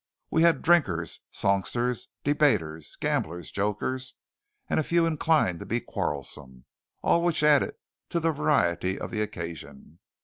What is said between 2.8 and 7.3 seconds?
gamblers, jokers, and a few inclined to be quarrelsome, all of